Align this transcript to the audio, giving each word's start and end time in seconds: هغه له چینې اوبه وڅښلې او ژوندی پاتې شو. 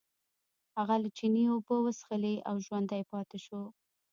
هغه 0.77 0.95
له 1.03 1.09
چینې 1.17 1.43
اوبه 1.53 1.75
وڅښلې 1.83 2.35
او 2.49 2.55
ژوندی 2.65 3.03
پاتې 3.11 3.37
شو. 3.45 3.61